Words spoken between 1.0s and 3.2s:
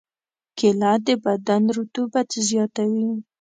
د بدن رطوبت زیاتوي.